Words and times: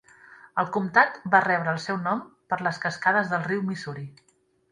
El 0.61 0.69
comtat 0.77 1.19
va 1.35 1.41
rebre 1.43 1.75
el 1.75 1.81
seu 1.83 1.99
nom 2.07 2.23
per 2.53 2.59
les 2.69 2.81
cascades 2.87 3.31
del 3.35 3.47
riu 3.51 3.65
Missouri. 3.69 4.07